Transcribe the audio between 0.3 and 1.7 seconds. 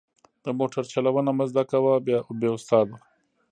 د موټر چلوونه مه زده